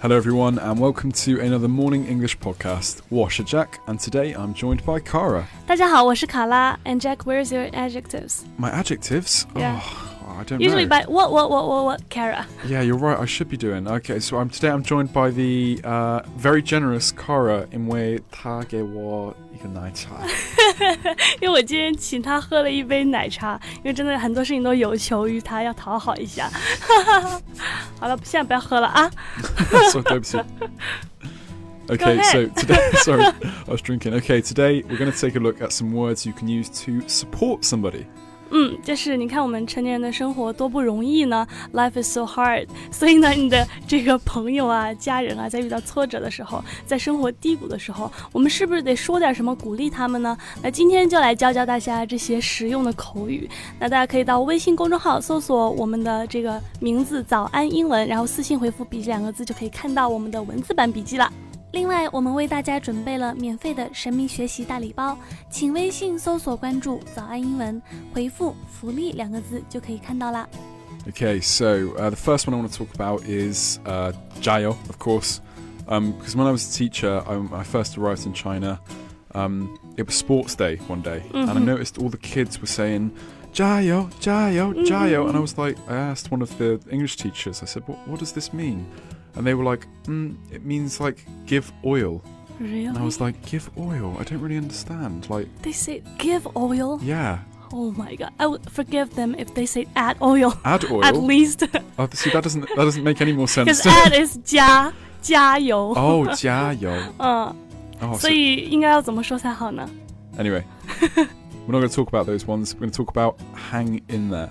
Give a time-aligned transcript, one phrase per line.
[0.00, 2.98] Hello, everyone, and welcome to another Morning English podcast.
[3.08, 5.44] 我是 Jack, and today I'm joined by Kara.
[5.66, 6.78] 大家好，我是卡拉。
[6.84, 8.40] And Jack, where's your adjectives?
[8.58, 9.44] My adjectives?
[9.54, 9.80] Yeah.
[9.80, 10.88] Oh, I don't Usually know.
[10.88, 12.46] by what, what, what, what, what, Kara.
[12.66, 13.18] Yeah, you're right.
[13.18, 13.86] I should be doing.
[13.86, 20.10] Okay, so I'm, today I'm joined by the uh, very generous Kara, 因为她给我一个奶茶。
[21.40, 26.50] 因为我今天请他喝了一杯奶茶，因为真的很多事情都有求于他，要讨好一下。
[28.00, 29.10] 好了，现在不要喝了啊。
[29.90, 30.38] so对 不起。
[31.86, 32.54] Okay, so ahead.
[32.54, 34.14] today, sorry, I was drinking.
[34.14, 37.06] Okay, today we're going to take a look at some words you can use to
[37.06, 38.06] support somebody.
[38.51, 42.67] 嗯，就是你看我们成年人的生活多不容易呢，Life is so hard。
[42.91, 50.37] 所以呢，你的这个朋友啊、家人啊，在遇到挫折的时候，在生活低谷的时候，我们是不是得说点什么鼓励他们呢？
[50.63, 53.49] 那今天就来教教大家这些实用的口语。
[53.79, 61.31] 那大家可以到微信公众号搜索我们的这个名字“早安英文”，然后私信回复“笔记”两个字，就可以看到我们的文字版笔记了。
[61.71, 65.17] 另外，我们为大家准备了免费的神秘学习大礼包，
[65.51, 67.79] 请微信搜索关注“早安英文”，
[68.11, 70.47] 回复“福利”两个字就可以看到啦。
[71.07, 75.41] Okay, so uh, the first one I want to talk about is uh, Jiayou, of course,
[75.85, 78.79] because um, when I was a teacher, I, I first arrived in China.
[79.35, 81.41] Um, it was sports day one day, mm -hmm.
[81.41, 81.65] and I mm-hmm.
[81.65, 83.11] noticed all the kids were saying.
[83.53, 85.23] Jiayou, Jiayou, Jiayou.
[85.23, 85.29] Mm -hmm.
[85.29, 88.19] And I was like, I asked one of the English teachers, I said, what, what
[88.19, 88.85] does this mean?
[89.36, 92.22] And they were like, mm, it means like give oil.
[92.60, 92.84] Really?
[92.86, 94.16] And I was like, give oil?
[94.18, 95.28] I don't really understand.
[95.28, 97.00] Like, They say give oil.
[97.02, 97.38] yeah,
[97.72, 98.30] Oh my god!
[98.38, 100.54] I would forgive them if they say add oil.
[100.64, 101.02] add oil.
[101.04, 101.64] At least,
[101.98, 103.66] oh, see, that doesn't that doesn't make any more sense.
[103.82, 105.92] because add is 加加油。
[105.96, 107.52] oh, 加油.嗯，
[108.00, 109.88] Oh, 所 so- 以应该要怎么说才好呢？
[110.38, 110.62] Anyway,
[111.66, 112.74] we're not going to talk about those ones.
[112.74, 113.36] We're going to talk about
[113.72, 114.50] hang in there.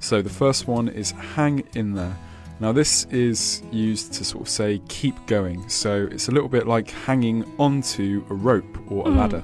[0.00, 2.14] So the first one is hang in there.
[2.60, 5.68] Now, this is used to sort of say keep going.
[5.68, 9.16] So it's a little bit like hanging onto a rope or a Mm.
[9.18, 9.42] ladder.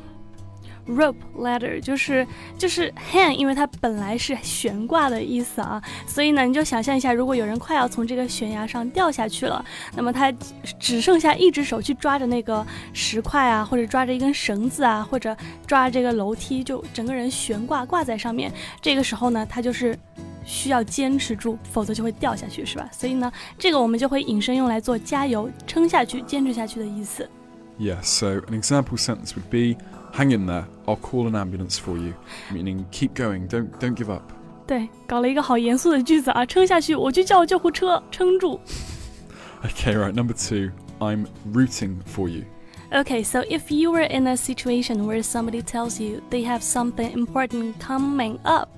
[0.86, 2.26] rope ladder 就是
[2.58, 10.32] 就是 hang，因为它本来是悬挂的意思啊，所以呢，你就想象一下，如果有人快要从这个悬崖上掉下去了，那么他
[10.80, 18.52] 只剩下一只手去抓着那个石块啊，或者抓着一根绳子啊，或者抓着这个楼梯，就整个人悬挂挂在上面。
[18.80, 19.96] 这个时候呢，他就是。
[20.44, 22.88] 需要坚持住，否则就会掉下去，是吧？
[22.92, 27.28] 所以呢，这个我们就会引申用来做加油、撑下去、坚持下去的意思。
[27.78, 30.64] Yeah, so an example sentence would be hang in there.
[30.84, 32.12] I'll call an ambulance for you.
[32.52, 33.48] Meaning keep going.
[33.48, 34.22] Don't don't give up.
[34.66, 38.60] 对，搞了一个好严肃的句子啊，撑下去，我去叫救护车，撑住。
[39.62, 40.12] Okay, right.
[40.12, 42.44] Number two, I'm rooting for you.
[42.92, 47.12] Okay, so if you were in a situation where somebody tells you they have something
[47.12, 48.68] important coming up,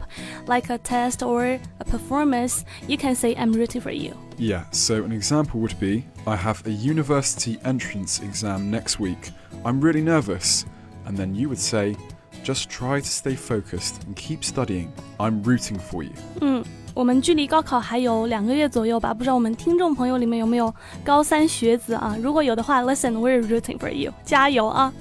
[0.47, 4.15] like a test or a performance, you can say, I'm rooting for you.
[4.38, 9.31] Yeah, so an example would be I have a university entrance exam next week.
[9.65, 10.65] I'm really nervous.
[11.06, 11.97] And then you would say,
[12.43, 14.93] just try to stay focused and keep studying.
[15.19, 16.12] I'm rooting for you.
[16.41, 20.75] 嗯，我们距离高考还有两个月左右吧，不知道我们听众朋友里面有没有
[21.05, 22.16] 高三学子啊？
[22.21, 24.93] 如果有的话，Listen，we're rooting for you，加油啊！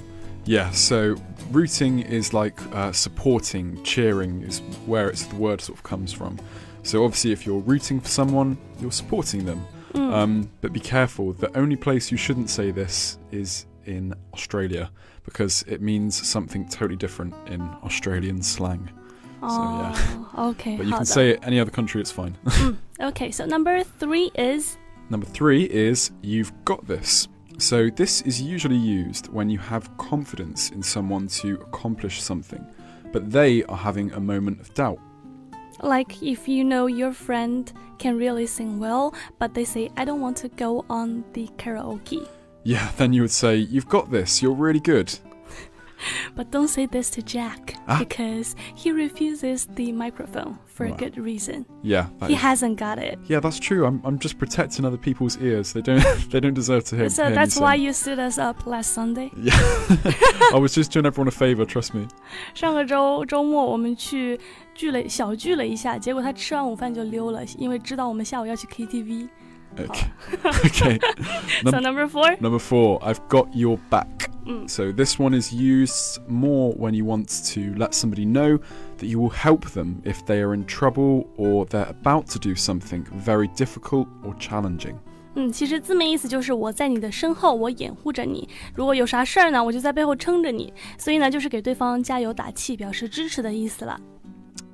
[0.44, 1.16] Yeah, so
[1.51, 6.39] rooting is like uh, supporting, cheering is where it's the word sort of comes from.
[6.83, 9.65] So obviously, if you're rooting for someone, you're supporting them.
[9.93, 10.13] Mm.
[10.13, 11.33] Um, but be careful.
[11.33, 14.91] The only place you shouldn't say this is in Australia
[15.23, 18.89] because it means something totally different in Australian slang.
[19.41, 20.25] Oh, so yeah.
[20.35, 20.77] Oh, okay.
[20.77, 22.01] but you can say it any other country.
[22.01, 22.37] It's fine.
[22.45, 23.31] mm, okay.
[23.31, 24.77] So number three is.
[25.09, 27.29] Number three is you've got this.
[27.57, 32.63] So this is usually used when you have confidence in someone to accomplish something,
[33.11, 34.99] but they are having a moment of doubt.
[35.81, 40.21] like if you know your friend can really sing well, but they say, I don't
[40.21, 42.27] want to go on the karaoke.
[42.63, 45.17] Yeah, then you would say, You've got this, you're really good.
[46.34, 47.98] But don't say this to Jack Ah.
[48.00, 50.96] because he refuses the microphone for a Wow.
[50.96, 51.64] good reason.
[51.80, 53.20] Yeah, that He is- hasn't got it.
[53.28, 53.86] yeah, that's true.
[53.86, 55.72] I'm, I'm just protecting other people's ears.
[55.72, 56.02] They don't
[56.32, 57.08] they don't deserve to hear.
[57.08, 57.62] So hear me that's sing.
[57.62, 59.30] why you stood us up last Sunday.
[59.36, 59.54] Yeah,
[60.52, 61.64] I was just doing everyone a favor.
[61.64, 62.08] Trust me.
[62.54, 64.40] 上个周周末我们去
[64.74, 69.28] 聚了小聚了一下，结果他吃完午饭就溜了，因为知道我们下午要去 KTV。
[69.78, 70.10] Okay.
[70.44, 70.98] okay.
[71.62, 72.36] So Num- number four.
[72.40, 74.28] Number four, I've got your back.
[74.44, 78.58] 嗯 So this one is used more when you want to let somebody know
[78.98, 82.54] that you will help them if they are in trouble or they're about to do
[82.54, 84.96] something very difficult or challenging.
[85.36, 88.46] 嗯，其实字面意思就是我在你的身后，我掩护着你。
[88.74, 90.70] 如果有啥事儿呢，我就在背后撑着你。
[90.98, 93.98] 所以呢，就是给对方加油打气，表示支持的意思了。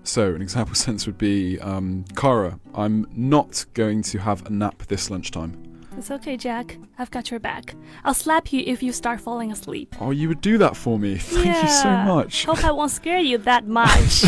[0.04, 4.84] so, an example sentence would be um, Kara, I'm not going to have a nap
[4.88, 5.54] this lunchtime.
[5.98, 6.78] It's okay, Jack.
[6.98, 7.76] I've got your back.
[8.04, 9.96] I'll slap you if you start falling asleep.
[10.02, 11.18] Oh, you would do that for me.
[11.20, 11.62] Thank yeah.
[11.62, 12.46] you so much.
[12.46, 14.26] Hope I won't scare you that much.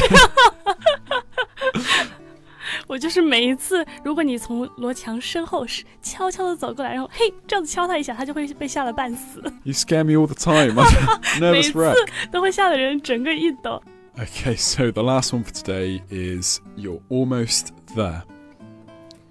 [2.88, 9.42] 我就是每一次，如果你从罗强身后是悄悄的走过来，然后嘿这样子敲他一下，他就会被吓得半死。
[9.63, 10.74] You scare me all the time.
[10.80, 11.95] I'm nervous wreck.
[11.95, 13.81] 每次都会吓得人整个一抖。
[14.19, 18.22] Okay, so the last one for today is you're almost there.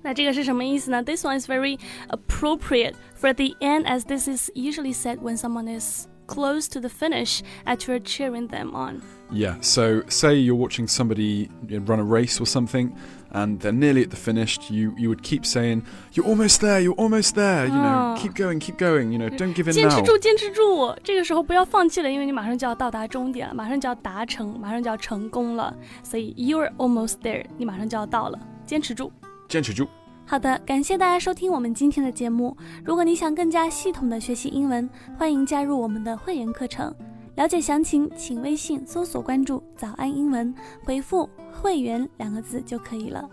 [0.02, 1.04] 那这个是什么意思呢？
[1.04, 1.78] This one is very
[2.08, 6.90] appropriate for the end, as this is usually said when someone is close to the
[6.90, 9.02] finish at you're cheering them on.
[9.32, 12.92] Yeah, so say you're watching somebody you know, run a race or something
[13.32, 15.84] and they're nearly at the finish, you, you would keep saying,
[16.14, 18.18] You're almost there, you're almost there, you know, Ah.
[18.18, 20.04] keep going, keep going, you know, don't give in 坚持 now.
[20.04, 20.96] 住，坚持住！
[21.04, 25.76] 这个时候不要放弃了，因为你马上就要到达终点了，马上就要达成，马上就要成功了。
[26.04, 29.12] 所以 you're almost there，你马上就要到了，坚持住。
[29.48, 29.88] 坚持住。
[30.27, 32.57] 好的，感谢大家收听我们今天的节目。
[32.85, 34.89] 如果你想更加系统的学习英文，
[35.19, 36.93] 欢迎加入我们的会员课程。
[37.37, 40.55] 了解详情，请微信搜索关注“早安英文”，
[40.85, 43.29] 回复“会员”两个字就可以了。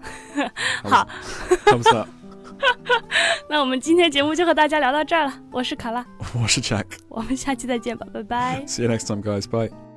[0.84, 1.08] 好
[1.64, 2.06] ，How's that?
[3.48, 5.34] 那我们今天节目就和大家聊到这儿了。
[5.50, 6.04] 我是卡拉，
[6.40, 6.84] 我是 Jack.
[7.08, 8.64] 我们下期再见吧，拜拜。
[8.66, 9.46] See you next time, guys.
[9.48, 9.87] Bye.